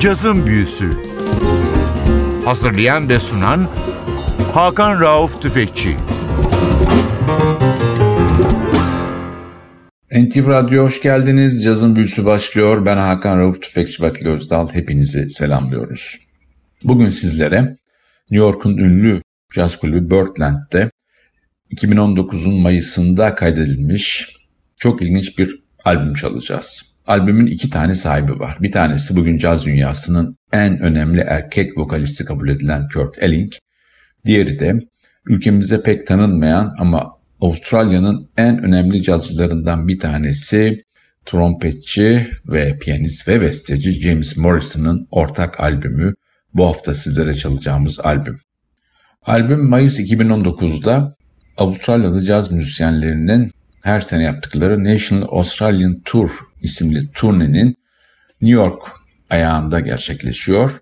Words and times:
Cazın 0.00 0.46
Büyüsü 0.46 0.90
Hazırlayan 2.44 3.08
ve 3.08 3.18
sunan 3.18 3.68
Hakan 4.52 5.00
Rauf 5.00 5.42
Tüfekçi 5.42 5.96
NTV 10.12 10.48
Radyo 10.48 10.84
hoş 10.84 11.02
geldiniz. 11.02 11.64
Cazın 11.64 11.96
Büyüsü 11.96 12.24
başlıyor. 12.24 12.86
Ben 12.86 12.96
Hakan 12.96 13.38
Rauf 13.38 13.62
Tüfekçi 13.62 14.02
Batil 14.02 14.26
Özdal. 14.26 14.68
Hepinizi 14.72 15.30
selamlıyoruz. 15.30 16.18
Bugün 16.84 17.08
sizlere 17.08 17.60
New 17.62 17.76
York'un 18.30 18.76
ünlü 18.76 19.22
caz 19.52 19.78
kulübü 19.78 20.10
Birdland'de 20.10 20.90
2019'un 21.70 22.60
Mayıs'ında 22.60 23.34
kaydedilmiş 23.34 24.36
çok 24.76 25.02
ilginç 25.02 25.38
bir 25.38 25.62
albüm 25.84 26.14
çalacağız. 26.14 26.89
Albümün 27.10 27.46
iki 27.46 27.70
tane 27.70 27.94
sahibi 27.94 28.38
var. 28.38 28.58
Bir 28.60 28.72
tanesi 28.72 29.16
bugün 29.16 29.36
caz 29.36 29.64
dünyasının 29.64 30.36
en 30.52 30.80
önemli 30.80 31.20
erkek 31.20 31.78
vokalisti 31.78 32.24
kabul 32.24 32.48
edilen 32.48 32.88
Kurt 32.94 33.22
Elling. 33.22 33.52
Diğeri 34.24 34.58
de 34.58 34.80
ülkemizde 35.26 35.82
pek 35.82 36.06
tanınmayan 36.06 36.74
ama 36.78 37.12
Avustralya'nın 37.40 38.30
en 38.36 38.64
önemli 38.64 39.02
cazcılarından 39.02 39.88
bir 39.88 39.98
tanesi 39.98 40.84
trompetçi 41.26 42.30
ve 42.46 42.78
piyanist 42.78 43.28
ve 43.28 43.40
besteci 43.40 44.00
James 44.00 44.36
Morrison'ın 44.36 45.08
ortak 45.10 45.60
albümü 45.60 46.14
bu 46.54 46.66
hafta 46.66 46.94
sizlere 46.94 47.34
çalacağımız 47.34 48.00
albüm. 48.00 48.40
Albüm 49.22 49.68
Mayıs 49.68 50.00
2019'da 50.00 51.16
Avustralyalı 51.56 52.24
caz 52.24 52.52
müzisyenlerinin 52.52 53.50
her 53.82 54.00
sene 54.00 54.22
yaptıkları 54.22 54.84
National 54.84 55.26
Australian 55.30 56.00
Tour 56.04 56.30
isimli 56.62 57.12
turnenin 57.12 57.76
New 58.40 58.60
York 58.60 58.82
ayağında 59.30 59.80
gerçekleşiyor. 59.80 60.80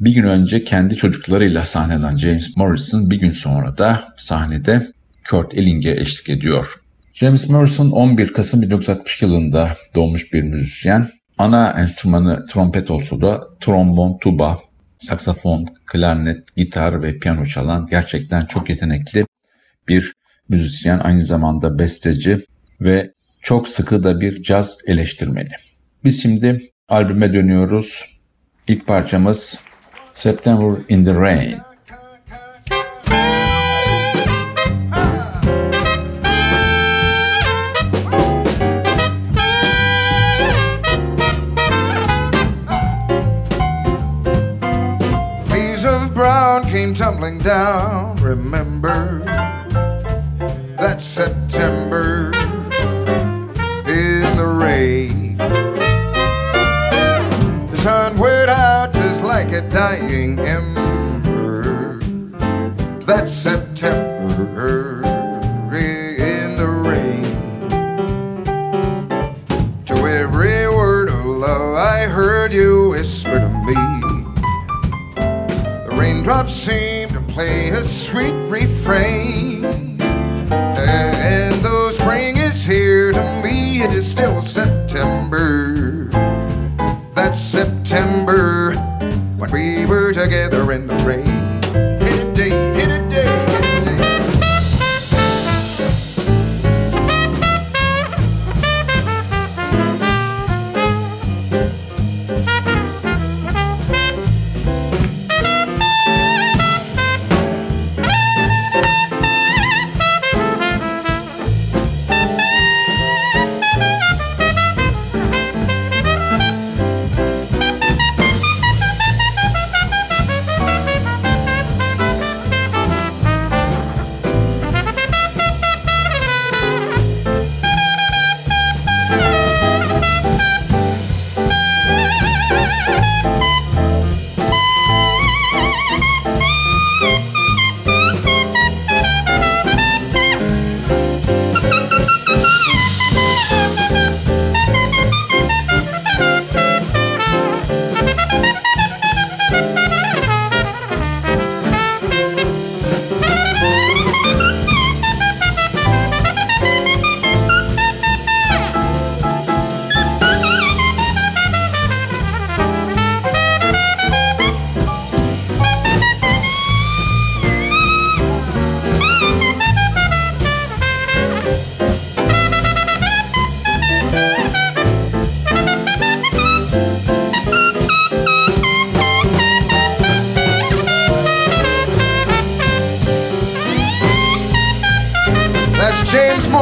Bir 0.00 0.14
gün 0.14 0.24
önce 0.24 0.64
kendi 0.64 0.96
çocuklarıyla 0.96 1.66
sahneden 1.66 2.16
James 2.16 2.56
Morrison 2.56 3.10
bir 3.10 3.16
gün 3.16 3.30
sonra 3.30 3.78
da 3.78 4.14
sahnede 4.16 4.86
Kurt 5.30 5.54
Elling'e 5.54 6.00
eşlik 6.00 6.28
ediyor. 6.28 6.80
James 7.12 7.48
Morrison 7.48 7.90
11 7.90 8.32
Kasım 8.32 8.62
1962 8.62 9.24
yılında 9.24 9.76
doğmuş 9.94 10.32
bir 10.32 10.42
müzisyen. 10.42 11.10
Ana 11.38 11.70
enstrümanı 11.70 12.46
trompet 12.46 12.90
olsa 12.90 13.20
da 13.20 13.42
trombon, 13.60 14.18
tuba, 14.18 14.58
saksafon, 14.98 15.66
klarnet, 15.86 16.56
gitar 16.56 17.02
ve 17.02 17.18
piyano 17.18 17.44
çalan 17.44 17.86
gerçekten 17.86 18.46
çok 18.46 18.70
yetenekli 18.70 19.26
bir 19.88 20.12
müzisyen, 20.48 20.98
aynı 20.98 21.24
zamanda 21.24 21.78
besteci 21.78 22.38
ve 22.80 23.12
çok 23.42 23.68
sıkı 23.68 24.02
da 24.02 24.20
bir 24.20 24.42
caz 24.42 24.78
eleştirmeni. 24.86 25.54
Biz 26.04 26.22
şimdi 26.22 26.60
albüme 26.88 27.32
dönüyoruz. 27.32 28.04
İlk 28.68 28.86
parçamız 28.86 29.58
September 30.12 30.80
in 30.88 31.04
the 31.04 31.14
Rain. 31.14 31.56
came 46.74 46.92
tumbling 46.92 47.38
down. 47.38 48.16
Remember 48.20 49.33
that 50.94 51.00
September 51.00 52.30
in 53.88 54.36
the 54.36 54.46
rain. 54.46 55.36
The 57.66 57.76
sun 57.78 58.16
went 58.16 58.48
out 58.48 58.92
just 58.94 59.24
like 59.24 59.50
a 59.50 59.62
dying 59.70 60.38
ember. 60.38 61.98
That 63.06 63.28
September 63.28 65.02
in 65.74 66.54
the 66.54 66.68
rain. 66.68 67.24
To 69.86 69.94
every 70.06 70.68
word 70.68 71.08
of 71.08 71.26
love 71.26 71.74
I 71.74 72.06
heard 72.06 72.52
you 72.52 72.90
whisper 72.90 73.40
to 73.40 73.48
me. 73.48 73.74
The 75.88 75.96
raindrops 75.98 76.54
seemed 76.54 77.14
to 77.14 77.20
play 77.20 77.70
a 77.70 77.82
sweet 77.82 78.34
refrain. 78.48 79.83
Still 84.04 84.42
September. 84.42 86.04
That's 87.14 87.40
September 87.40 88.74
when 89.38 89.50
we 89.50 89.86
were 89.86 90.12
together 90.12 90.72
in 90.72 90.86
the 90.86 90.94
rain. 90.96 91.33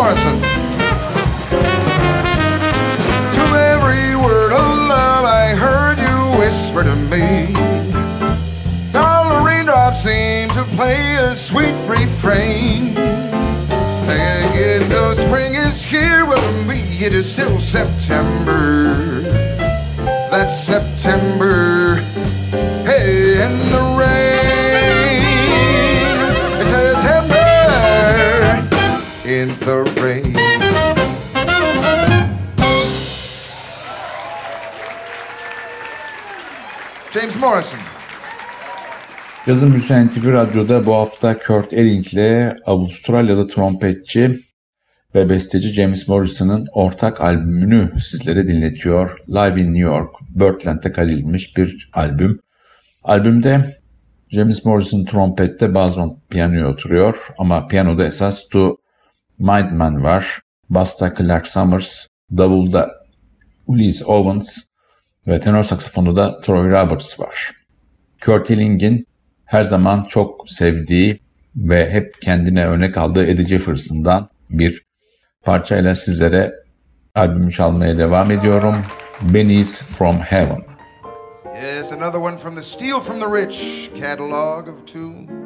Morrison. 0.03 0.41
To 3.37 3.45
every 3.71 4.17
word 4.17 4.51
of 4.53 4.67
love 4.89 5.25
I 5.25 5.55
heard 5.55 5.99
you 5.99 6.41
whisper 6.41 6.83
to 6.83 6.97
me. 6.97 7.55
All 8.97 9.31
the 9.31 9.45
raindrops 9.47 10.03
seem 10.03 10.49
to 10.49 10.65
play 10.75 11.15
a 11.15 11.37
sweet 11.37 11.77
refrain. 11.87 12.97
And 14.09 14.91
though 14.91 15.15
spring 15.15 15.55
is 15.55 15.81
here, 15.81 16.27
for 16.27 16.65
me 16.67 16.81
it 17.01 17.13
is 17.13 17.31
still 17.31 17.61
September. 17.61 19.21
That's 20.33 20.65
September. 20.67 22.12
İn 29.33 29.49
the 29.49 29.77
rain. 30.03 30.35
James 37.13 37.37
Morrison. 37.37 37.81
Yazın 39.47 39.71
Müsayen 39.71 40.09
TV 40.09 40.33
Radyo'da 40.33 40.87
bu 40.87 40.95
hafta 40.95 41.39
Kurt 41.39 41.73
Elling 41.73 42.07
ile 42.07 42.57
Avustralyalı 42.67 43.49
trompetçi 43.49 44.41
ve 45.15 45.29
besteci 45.29 45.73
James 45.73 46.09
Morrison'ın 46.09 46.67
ortak 46.73 47.21
albümünü 47.21 47.93
sizlere 48.01 48.47
dinletiyor. 48.47 49.19
Live 49.29 49.61
in 49.61 49.67
New 49.67 49.79
York, 49.79 50.11
Birdland'de 50.29 50.93
kaydedilmiş 50.93 51.57
bir 51.57 51.91
albüm. 51.93 52.41
Albümde 53.05 53.81
James 54.31 54.65
Morrison 54.65 55.05
trompette, 55.05 55.75
bazon 55.75 56.19
piyanoya 56.31 56.69
oturuyor 56.69 57.29
ama 57.39 57.67
piyanoda 57.67 58.07
esas 58.07 58.39
Stu 58.39 58.82
Mindman 59.43 60.03
var. 60.03 60.41
Basta 60.71 61.15
Clark 61.15 61.47
Summers, 61.47 62.07
davulda 62.37 62.91
Ulysses 63.67 64.09
Owens 64.09 64.59
ve 65.27 65.41
tenor 65.41 65.63
saksafonda 65.63 66.17
da 66.17 66.41
Troy 66.41 66.71
Roberts 66.71 67.21
var. 67.21 67.53
Kurt 68.25 68.51
Hilling'in 68.51 69.07
her 69.45 69.63
zaman 69.63 70.05
çok 70.05 70.51
sevdiği 70.51 71.21
ve 71.57 71.91
hep 71.91 72.23
kendine 72.23 72.67
örnek 72.67 72.97
aldığı 72.97 73.27
Eddie 73.27 73.47
Jefferson'dan 73.47 74.29
bir 74.51 74.85
parçayla 75.45 75.95
sizlere 75.95 76.53
albümü 77.15 77.53
çalmaya 77.53 77.99
devam 77.99 78.31
ediyorum. 78.31 78.75
Benny's 79.23 79.83
From 79.83 80.19
Heaven. 80.19 80.65
Yes, 81.63 81.93
another 81.93 82.21
one 82.21 82.39
from 82.39 82.57
the 82.57 82.63
Steal 82.63 83.01
from 83.01 83.21
the 83.21 83.43
Rich 83.43 83.91
catalog 84.01 84.69
of 84.69 84.87
tunes. 84.87 85.42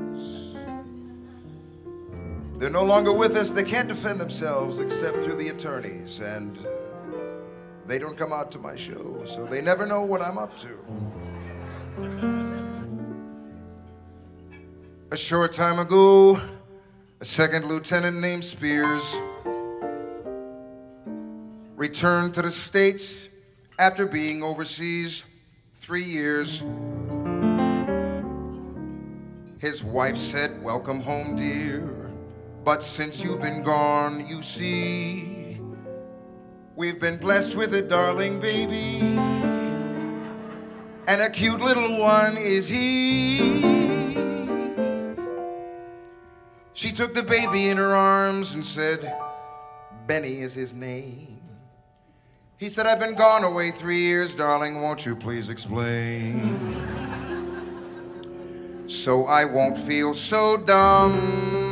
They're 2.59 2.71
no 2.71 2.85
longer 2.85 3.13
with 3.13 3.37
us. 3.37 3.51
They 3.51 3.65
can't 3.65 3.87
defend 3.87 4.19
themselves 4.19 4.81
except 4.81 5.19
through 5.19 5.35
the 5.35 5.49
attorneys, 5.49 6.21
and 6.21 6.59
they 7.87 7.99
don't 7.99 8.17
come 8.17 8.33
out 8.33 8.51
to 8.53 8.59
my 8.59 8.75
show, 8.77 9.23
so 9.27 9.45
they 9.45 9.61
never 9.61 9.85
know 9.85 10.01
what 10.03 10.23
I'm 10.23 10.39
up 10.39 10.57
to. 10.59 10.79
A 15.11 15.17
short 15.19 15.53
time 15.53 15.79
ago, 15.79 16.41
a 17.21 17.25
second 17.27 17.67
lieutenant 17.67 18.19
named 18.19 18.43
Spears 18.43 19.15
returned 21.77 22.33
to 22.35 22.43
the 22.43 22.51
States 22.51 23.29
after 23.79 24.07
being 24.07 24.43
overseas 24.43 25.25
three 25.75 26.05
years. 26.05 26.63
His 29.59 29.85
wife 29.85 30.17
said, 30.17 30.63
Welcome 30.63 31.01
home, 31.01 31.37
dear. 31.37 32.06
But 32.67 32.83
since 32.83 33.23
you've 33.23 33.41
been 33.41 33.63
gone, 33.63 34.27
you 34.27 34.43
see, 34.43 35.61
we've 36.75 37.01
been 37.01 37.17
blessed 37.17 37.55
with 37.55 37.73
a 37.77 37.81
darling 37.81 38.41
baby. 38.41 38.99
And 41.07 41.23
a 41.23 41.31
cute 41.31 41.61
little 41.61 42.01
one 42.01 42.37
is 42.37 42.69
he. 42.69 43.63
She 46.73 46.91
took 46.91 47.15
the 47.15 47.23
baby 47.23 47.69
in 47.69 47.77
her 47.77 47.95
arms 47.95 48.55
and 48.55 48.67
said, 48.67 49.17
Benny 50.09 50.41
is 50.41 50.53
his 50.53 50.75
name. 50.75 51.41
He 52.57 52.69
said, 52.69 52.89
I've 52.89 52.99
been 52.99 53.15
gone 53.15 53.45
away 53.45 53.71
three 53.71 54.01
years, 54.01 54.35
darling. 54.35 54.83
Won't 54.83 55.07
you 55.07 55.15
please 55.15 55.51
explain? 55.51 56.59
So 58.89 59.27
I 59.27 59.45
won't 59.45 59.79
feel 59.79 60.15
so 60.15 60.57
dumb. 60.57 61.66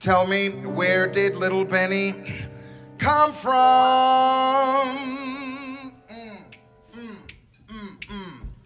Tell 0.00 0.26
me, 0.28 0.50
where 0.50 1.08
did 1.08 1.34
little 1.34 1.64
Benny 1.64 2.14
come 2.98 3.32
from? 3.32 3.58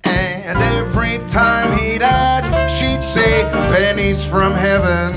And 0.04 0.58
every 0.58 1.16
time 1.28 1.78
he'd 1.78 2.02
ask, 2.02 2.50
she'd 2.68 3.02
say, 3.02 3.44
Benny's 3.72 4.26
from 4.26 4.52
heaven. 4.52 5.14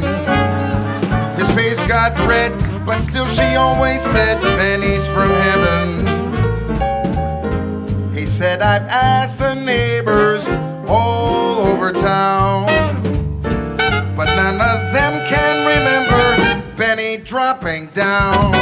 His 1.38 1.51
face 1.51 1.85
got 1.85 2.17
red, 2.25 2.53
but 2.85 3.00
still 3.00 3.27
she 3.27 3.57
always 3.57 4.00
said, 4.00 4.39
Benny's 4.41 5.06
from 5.07 5.29
heaven. 5.29 6.06
He 8.15 8.25
said, 8.25 8.62
I've 8.62 8.88
asked 8.88 9.39
the 9.39 9.53
neighbors 9.53 10.47
all 10.88 11.65
over 11.65 11.91
town, 11.91 12.44
dropping 17.65 17.88
down. 17.88 18.53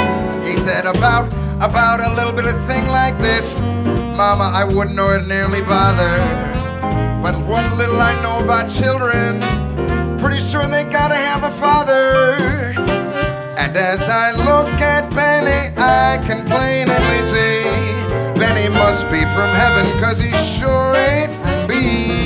He 0.44 0.56
said, 0.58 0.86
about, 0.86 1.28
about 1.62 2.00
a 2.00 2.16
little 2.16 2.32
bit 2.32 2.46
of 2.46 2.56
thing 2.68 2.88
like 2.88 3.18
this, 3.18 3.60
Mama, 4.16 4.50
I 4.54 4.64
wouldn't 4.64 4.98
ordinarily 4.98 5.62
bother. 5.62 6.18
But 7.22 7.36
what 7.46 7.66
little 7.78 8.00
I 8.00 8.14
know 8.22 8.40
about 8.44 8.70
children, 8.70 9.42
pretty 10.20 10.40
sure 10.40 10.66
they 10.68 10.86
gotta 10.86 11.16
have 11.16 11.44
a 11.44 11.52
father. 11.52 12.38
And 13.58 13.76
as 13.76 14.08
I 14.08 14.32
look 14.32 14.72
at 14.80 15.10
Benny, 15.14 15.74
I 15.78 16.18
can 16.26 16.46
plainly 16.46 17.22
see 17.32 17.64
Benny 18.40 18.70
must 18.70 19.10
be 19.10 19.22
from 19.22 19.50
heaven, 19.56 19.86
cause 20.00 20.20
he 20.20 20.32
sure 20.32 20.96
ain't 20.96 21.32
from 21.32 21.68
me. 21.68 22.23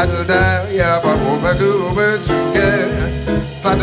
Had 0.00 0.16
to 0.16 0.24
die, 0.24 0.70
yeah, 0.72 0.98
but 1.02 1.14
we'll 1.18 1.42
back, 1.42 1.60
over 1.60 2.16
to 2.16 2.52
get. 2.54 3.00
But 3.62 3.80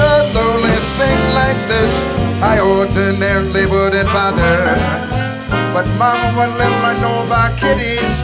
the 0.00 0.12
lonely 0.32 0.78
thing 0.96 1.20
like 1.36 1.60
this, 1.68 1.92
I 2.40 2.60
ordinarily 2.64 3.66
wouldn't 3.66 4.08
bother. 4.08 4.56
But 5.74 5.84
mama, 6.00 6.32
what 6.32 6.48
little 6.56 6.80
I 6.80 6.96
know 7.02 7.26
about 7.28 7.58
kitties, 7.60 8.14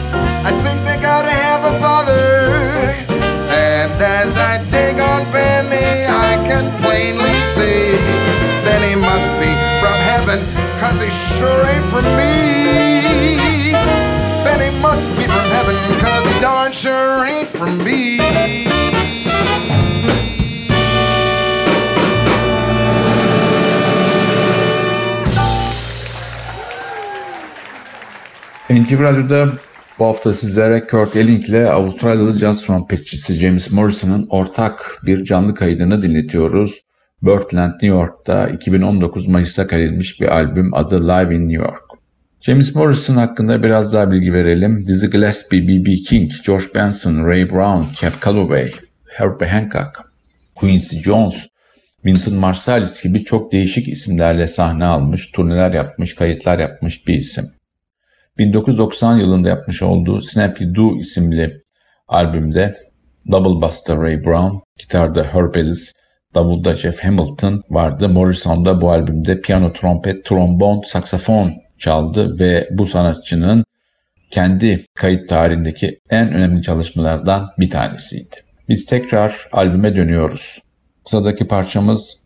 I 0.41 0.51
think 0.65 0.81
they 0.81 0.97
gotta 0.97 1.29
have 1.45 1.61
a 1.61 1.73
father. 1.77 2.25
And 3.53 3.93
as 4.01 4.33
I 4.35 4.57
dig 4.73 4.99
on 4.99 5.29
Benny, 5.31 6.09
I 6.09 6.41
can 6.49 6.65
plainly 6.81 7.37
see 7.53 7.93
Benny 8.65 8.95
must 8.97 9.29
be 9.37 9.53
from 9.77 9.97
heaven, 10.09 10.39
cause 10.81 10.97
he 11.05 11.11
sure 11.37 11.61
ain't 11.69 11.85
from 11.93 12.07
me. 12.17 12.86
Be 15.27 15.33
from 15.33 15.49
heaven, 15.51 15.99
cause 15.99 16.25
he 16.33 16.41
darn 16.41 16.71
sure 16.71 17.25
ain't 17.25 17.47
from 17.47 17.77
me. 17.83 18.19
NTV 28.69 28.99
Radyo'da 29.03 29.53
bu 29.99 30.05
hafta 30.05 30.33
sizlere 30.33 30.87
Kurt 30.87 31.15
Elling 31.15 31.49
ile 31.49 31.69
Avustralyalı 31.71 32.37
caz 32.37 32.61
trompetçisi 32.61 33.33
James 33.33 33.71
Morrison'ın 33.71 34.27
ortak 34.29 35.01
bir 35.05 35.23
canlı 35.23 35.55
kaydını 35.55 36.01
dinletiyoruz. 36.01 36.81
Birdland, 37.21 37.71
New 37.71 37.87
York'ta 37.87 38.47
2019 38.47 39.27
Mayıs'ta 39.27 39.67
kaydedilmiş 39.67 40.21
bir 40.21 40.27
albüm 40.27 40.73
adı 40.73 41.07
Live 41.07 41.35
in 41.35 41.47
New 41.47 41.63
York. 41.63 41.86
James 42.41 42.75
Morrison 42.75 43.15
hakkında 43.15 43.63
biraz 43.63 43.93
daha 43.93 44.11
bilgi 44.11 44.33
verelim. 44.33 44.87
Dizzy 44.87 45.07
Gillespie, 45.07 45.67
B.B. 45.67 45.95
King, 45.95 46.31
George 46.45 46.65
Benson, 46.75 47.25
Ray 47.25 47.49
Brown, 47.49 47.83
Cab 48.01 48.11
Calloway, 48.25 48.71
Herbie 49.05 49.47
Hancock, 49.47 50.11
Quincy 50.55 50.97
Jones, 50.97 51.47
Wynton 52.03 52.33
Marsalis 52.33 53.03
gibi 53.03 53.23
çok 53.23 53.51
değişik 53.51 53.87
isimlerle 53.87 54.47
sahne 54.47 54.85
almış, 54.85 55.31
turneler 55.31 55.71
yapmış, 55.71 56.15
kayıtlar 56.15 56.59
yapmış 56.59 57.07
bir 57.07 57.13
isim. 57.13 57.45
1990 58.37 59.17
yılında 59.17 59.49
yapmış 59.49 59.81
olduğu 59.81 60.21
Snappy 60.21 60.63
Doo 60.75 60.97
isimli 60.97 61.57
albümde 62.07 62.75
Double 63.31 63.67
Buster 63.67 63.97
Ray 63.97 64.25
Brown, 64.25 64.57
gitarda 64.79 65.23
Herb 65.23 65.55
Ellis, 65.55 65.93
davulda 66.35 66.73
Jeff 66.73 66.99
Hamilton 66.99 67.63
vardı. 67.69 68.09
Morrison 68.09 68.65
da 68.65 68.81
bu 68.81 68.91
albümde 68.91 69.41
piyano, 69.41 69.73
trompet, 69.73 70.25
trombon, 70.25 70.83
saksafon 70.87 71.66
çaldı 71.79 72.39
ve 72.39 72.67
bu 72.71 72.87
sanatçının 72.87 73.65
kendi 74.31 74.85
kayıt 74.93 75.29
tarihindeki 75.29 75.99
en 76.09 76.33
önemli 76.33 76.61
çalışmalardan 76.61 77.49
bir 77.59 77.69
tanesiydi. 77.69 78.35
Biz 78.69 78.85
tekrar 78.85 79.47
albüme 79.51 79.95
dönüyoruz. 79.95 80.61
Sıradaki 81.05 81.47
parçamız 81.47 82.17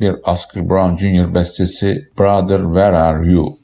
bir 0.00 0.14
Oscar 0.24 0.70
Brown 0.70 0.96
Jr. 0.96 1.34
bestesi 1.34 2.08
Brother 2.18 2.58
Where 2.58 2.96
Are 2.96 3.32
You? 3.32 3.58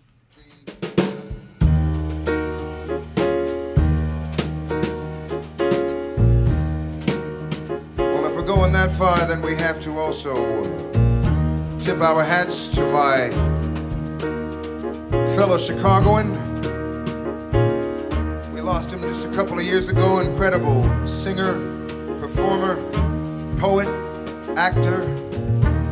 Well, 7.96 8.88
far, 8.88 9.28
then 9.28 9.42
we 9.42 9.54
have 9.56 9.80
to 9.80 9.98
also 9.98 10.34
tip 11.84 12.00
our 12.00 12.24
hats 12.24 12.68
to 12.68 12.82
my 12.82 13.63
fellow 15.34 15.58
Chicagoan. 15.58 16.30
We 18.52 18.60
lost 18.60 18.92
him 18.92 19.00
just 19.00 19.26
a 19.26 19.32
couple 19.32 19.58
of 19.58 19.64
years 19.64 19.88
ago. 19.88 20.20
Incredible 20.20 20.84
singer, 21.08 21.54
performer, 22.20 22.76
poet, 23.58 23.88
actor, 24.56 25.02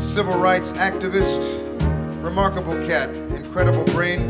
civil 0.01 0.39
rights 0.39 0.73
activist, 0.75 1.43
remarkable 2.23 2.75
cat, 2.87 3.17
incredible 3.35 3.85
brain. 3.87 4.29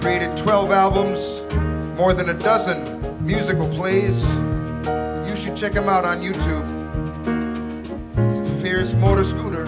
Created 0.00 0.36
12 0.36 0.72
albums, 0.72 1.42
more 1.96 2.12
than 2.12 2.28
a 2.28 2.34
dozen 2.34 2.82
musical 3.24 3.68
plays. 3.68 4.28
You 5.28 5.36
should 5.36 5.56
check 5.56 5.72
him 5.72 5.88
out 5.88 6.04
on 6.04 6.20
YouTube. 6.20 6.66
He's 8.16 8.50
a 8.50 8.62
fierce 8.62 8.94
motor 8.94 9.24
scooter. 9.24 9.64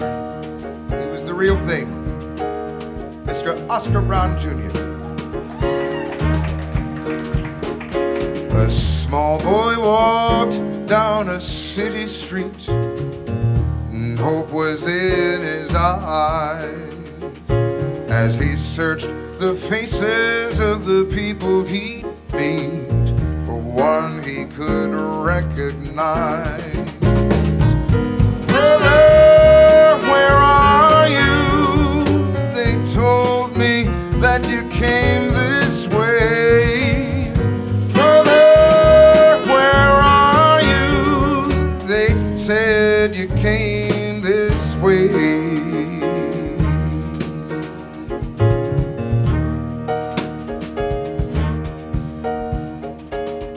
He 0.89 1.09
was 1.09 1.23
the 1.23 1.33
real 1.33 1.55
thing. 1.55 1.96
Oscar 3.69 4.01
Brown 4.01 4.39
Jr. 4.39 4.69
A 8.55 8.69
small 8.69 9.39
boy 9.39 9.75
walked 9.77 10.85
down 10.85 11.27
a 11.27 11.39
city 11.39 12.07
street, 12.07 12.69
and 12.69 14.17
hope 14.17 14.51
was 14.51 14.87
in 14.87 15.41
his 15.41 15.75
eyes 15.75 16.93
as 18.09 18.39
he 18.39 18.55
searched 18.55 19.09
the 19.37 19.53
faces 19.69 20.61
of 20.61 20.85
the 20.85 21.03
people 21.13 21.65
he 21.65 22.05
meet 22.33 23.09
for 23.45 23.59
one 23.59 24.23
he 24.23 24.45
could 24.45 24.91
recognize. 25.25 26.66
Came 34.77 35.29
this 35.33 35.87
way. 35.87 37.31
Brother, 37.95 39.41
where 39.47 39.91
are 40.21 40.61
you? 40.61 41.47
They 41.87 42.35
said 42.35 43.15
you 43.15 43.27
came 43.29 44.21
this 44.21 44.75
way. 44.75 45.07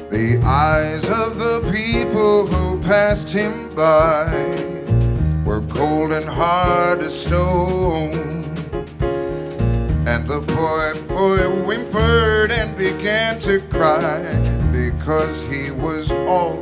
The 0.09 0.41
eyes 0.43 1.05
of 1.05 1.37
the 1.37 1.71
people 1.71 2.47
who 2.47 2.81
passed 2.81 3.31
him 3.31 3.69
by 3.75 4.25
were 5.45 5.61
cold 5.69 6.12
and 6.12 6.25
hard 6.25 7.00
as 7.00 7.27
stone. 7.27 8.29
And 10.11 10.26
the 10.26 10.40
boy, 10.40 11.07
boy 11.07 11.38
whimpered 11.62 12.50
and 12.50 12.76
began 12.76 13.38
to 13.47 13.61
cry 13.61 14.19
because 14.73 15.47
he 15.47 15.71
was 15.71 16.11
all 16.11 16.57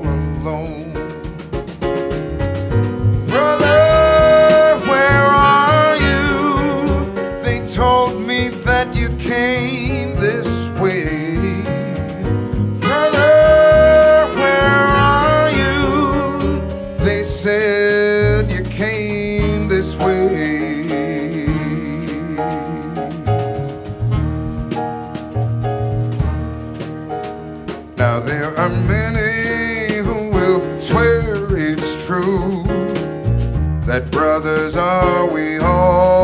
there 28.49 28.61
are 28.61 28.71
many 28.71 29.99
who 29.99 30.31
will 30.31 30.81
swear 30.81 31.55
it's 31.55 32.07
true 32.07 32.65
that 33.85 34.09
brothers 34.11 34.75
are 34.75 35.31
we 35.31 35.59
all, 35.59 36.18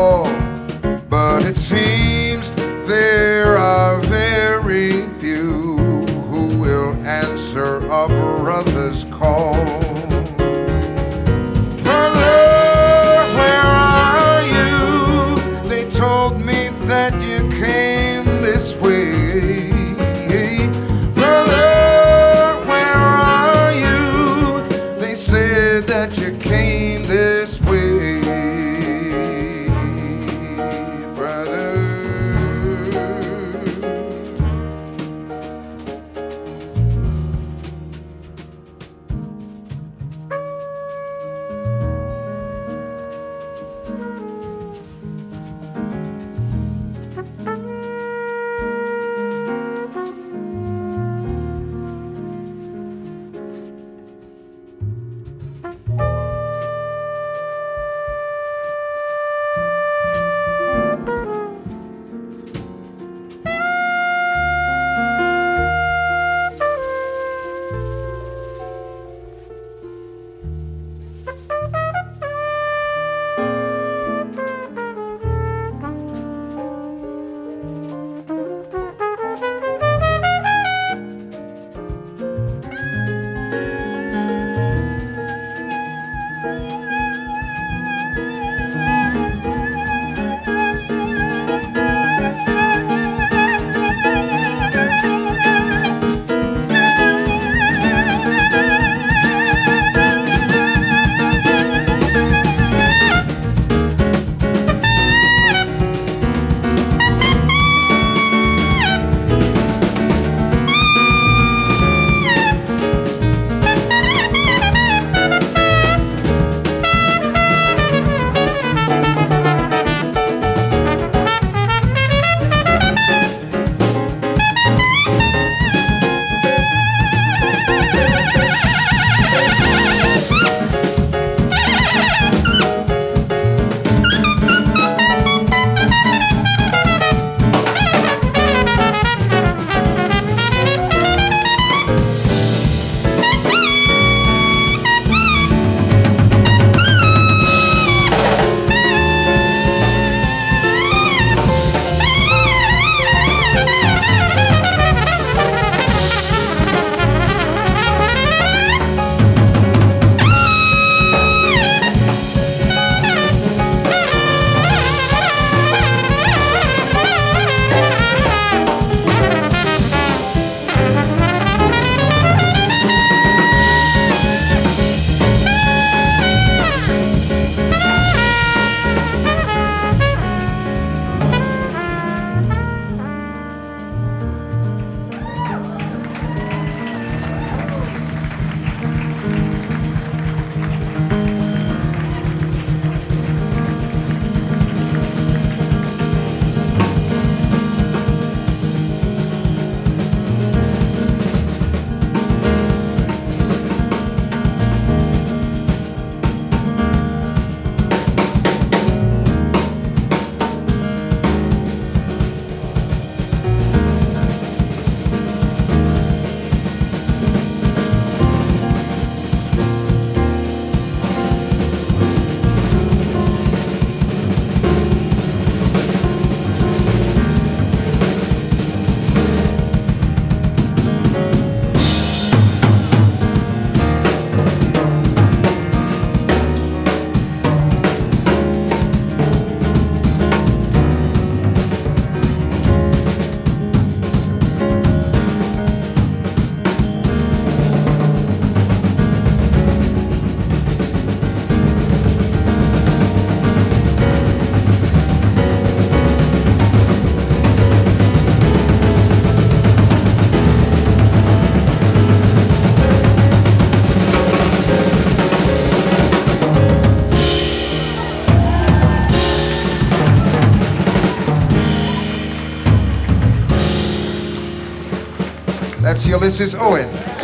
Ulysses 276.15 276.55
Owens. 276.55 277.14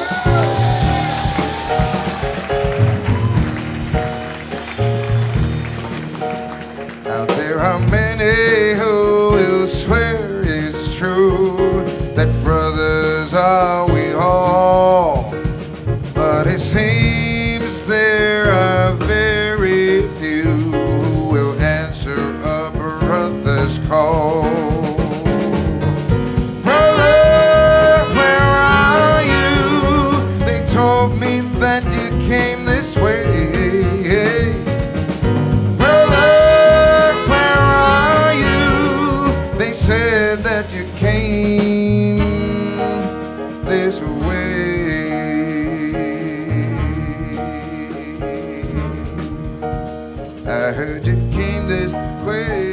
I 50.72 50.74
heard 50.74 51.06
you 51.08 51.16
came 51.16 51.68
this 51.68 51.92
way. 52.26 52.72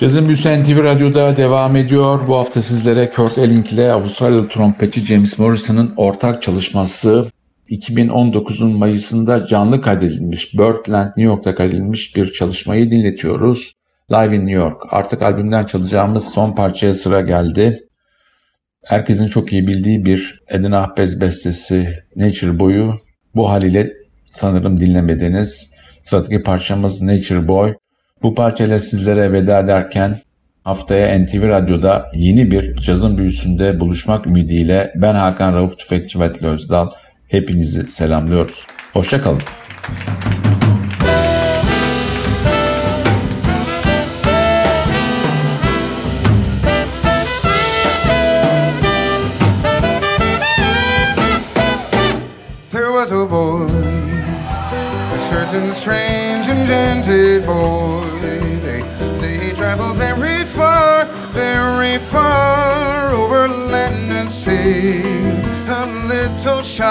Cazın 0.00 0.26
Büyüsü 0.26 0.62
NTV 0.62 0.82
Radyo'da 0.82 1.36
devam 1.36 1.76
ediyor. 1.76 2.20
Bu 2.28 2.36
hafta 2.36 2.62
sizlere 2.62 3.10
Kurt 3.10 3.38
Elling 3.38 3.72
ile 3.72 3.92
Avustralyalı 3.92 4.48
trompetçi 4.48 5.06
James 5.06 5.38
Morrison'ın 5.38 5.94
ortak 5.96 6.42
çalışması 6.42 7.26
2019'un 7.68 8.78
Mayıs'ında 8.78 9.46
canlı 9.46 9.80
kaydedilmiş, 9.80 10.54
Birdland 10.54 11.06
New 11.06 11.22
York'ta 11.22 11.54
kaydedilmiş 11.54 12.16
bir 12.16 12.32
çalışmayı 12.32 12.90
dinletiyoruz. 12.90 13.79
Live 14.12 14.36
in 14.36 14.40
New 14.40 14.52
York. 14.52 14.82
Artık 14.90 15.22
albümden 15.22 15.64
çalacağımız 15.64 16.32
son 16.32 16.52
parçaya 16.52 16.94
sıra 16.94 17.20
geldi. 17.20 17.80
Herkesin 18.86 19.28
çok 19.28 19.52
iyi 19.52 19.66
bildiği 19.66 20.04
bir 20.04 20.40
Edin 20.48 20.72
Ahbez 20.72 21.20
bestesi 21.20 21.98
Nature 22.16 22.58
Boy'u 22.58 22.94
bu 23.34 23.50
haliyle 23.50 23.92
sanırım 24.24 24.80
dinlemediniz. 24.80 25.74
Sıradaki 26.02 26.42
parçamız 26.42 27.02
Nature 27.02 27.48
Boy. 27.48 27.74
Bu 28.22 28.34
parçayla 28.34 28.80
sizlere 28.80 29.32
veda 29.32 29.58
ederken 29.58 30.18
haftaya 30.64 31.18
NTV 31.18 31.48
Radyo'da 31.48 32.06
yeni 32.14 32.50
bir 32.50 32.74
cazın 32.74 33.18
büyüsünde 33.18 33.80
buluşmak 33.80 34.26
ümidiyle 34.26 34.92
ben 34.94 35.14
Hakan 35.14 35.54
Rauf 35.54 35.78
Tüfekçi 35.78 36.20
ve 36.20 36.24
Atli 36.24 36.46
Özdal 36.46 36.90
hepinizi 37.28 37.90
selamlıyoruz. 37.90 38.66
Hoşçakalın. 38.92 39.40
There 39.90 40.49
little 66.78 66.86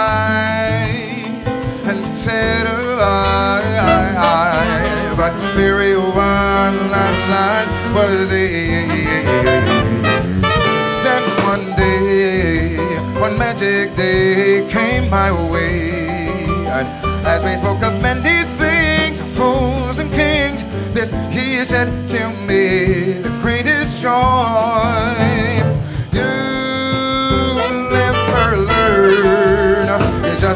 and 1.87 2.03
said 2.17 2.67
alive, 2.67 4.17
but 5.15 5.33
very 5.55 5.95
one 5.95 6.75
wild 6.91 7.67
was 7.95 8.29
he. 8.29 9.05
Then 11.03 11.23
one 11.45 11.75
day, 11.75 12.77
one 13.21 13.37
magic 13.37 13.95
day 13.95 14.67
came 14.69 15.09
my 15.09 15.31
way. 15.49 15.91
And 16.67 16.87
as 17.25 17.41
we 17.43 17.55
spoke 17.55 17.81
of 17.81 18.01
many 18.01 18.43
things, 18.57 19.21
fools 19.37 19.97
and 19.97 20.11
kings, 20.11 20.63
this 20.93 21.09
he 21.31 21.63
said 21.63 21.87
to 22.09 22.29
me, 22.47 23.21
the 23.21 23.29
greatest 23.41 24.01
joy 24.01 25.68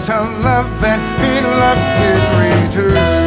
just 0.06 0.44
love 0.44 0.84
and 0.84 1.02
be 1.22 1.40
loved 1.40 1.80
in 2.04 2.92
return. 2.92 3.23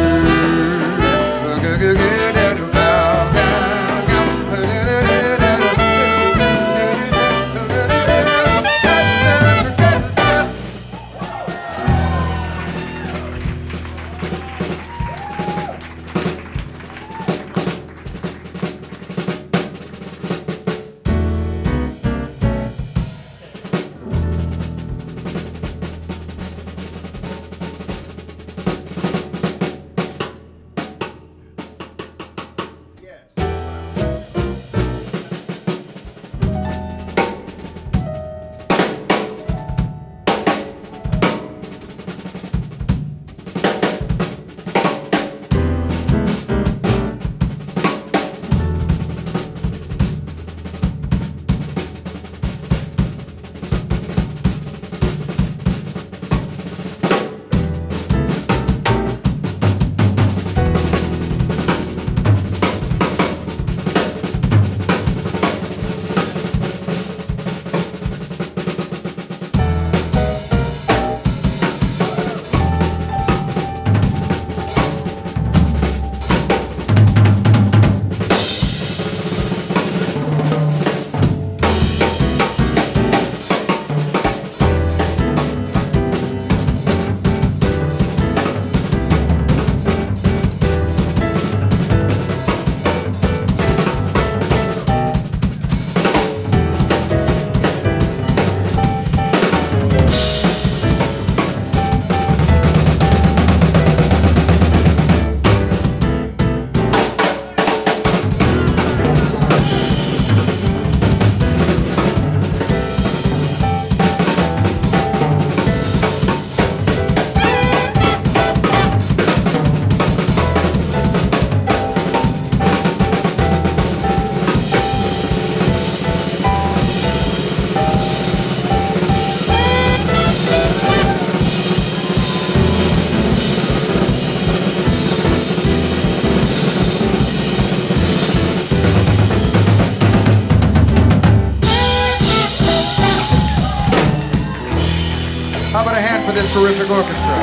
Terrific 146.57 146.89
orchestra. 146.89 147.37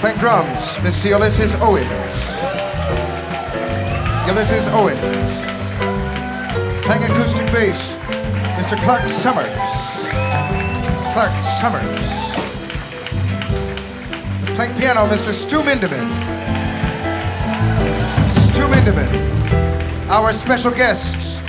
Playing 0.00 0.18
drums, 0.18 0.76
Mr. 0.84 1.08
Ulysses 1.08 1.54
Owens. 1.62 1.88
Ulysses 4.28 4.66
Owens. 4.68 5.00
Playing 6.84 7.04
acoustic 7.04 7.46
bass, 7.52 7.94
Mr. 8.58 8.76
Clark 8.82 9.08
Summers. 9.08 9.56
Clark 11.14 11.32
Summers. 11.58 12.10
Playing 14.54 14.74
piano, 14.76 15.06
Mr. 15.06 15.32
Stu 15.32 15.62
Mindeman. 15.62 16.06
Stu 18.30 18.66
Mindeman. 18.68 20.10
Our 20.10 20.34
special 20.34 20.70
guests, 20.70 21.40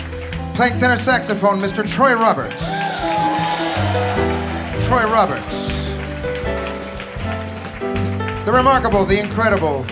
playing 0.54 0.78
tenor 0.78 0.95
saxophone, 0.95 1.60
Mr. 1.60 1.86
Troy 1.86 2.13
Roberts. 2.13 2.85
Troy 4.86 5.12
Roberts. 5.12 5.67
The 8.45 8.52
remarkable, 8.52 9.04
the 9.04 9.19
incredible, 9.19 9.84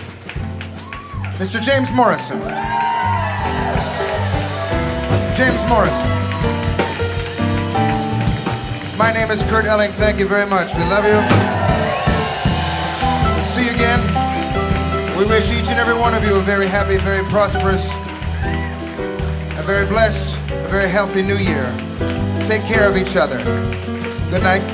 Mr. 1.34 1.60
James 1.60 1.90
Morrison. 1.90 2.38
James 5.34 5.64
Morrison. 5.66 6.08
My 8.96 9.10
name 9.12 9.32
is 9.32 9.42
Kurt 9.42 9.64
Elling. 9.64 9.90
Thank 9.94 10.20
you 10.20 10.28
very 10.28 10.48
much. 10.48 10.72
We 10.74 10.82
love 10.82 11.04
you. 11.04 11.18
We'll 13.34 13.44
see 13.46 13.64
you 13.64 13.74
again. 13.74 13.98
We 15.18 15.24
wish 15.24 15.50
each 15.50 15.70
and 15.70 15.80
every 15.80 15.94
one 15.98 16.14
of 16.14 16.22
you 16.22 16.36
a 16.36 16.40
very 16.40 16.68
happy, 16.68 16.98
very 16.98 17.24
prosperous, 17.30 17.90
a 19.58 19.62
very 19.66 19.86
blessed, 19.86 20.36
a 20.52 20.68
very 20.68 20.88
healthy 20.88 21.22
new 21.22 21.36
year. 21.36 21.64
Take 22.46 22.62
care 22.62 22.88
of 22.88 22.96
each 22.96 23.16
other. 23.16 23.38
Good 24.30 24.44
night. 24.44 24.73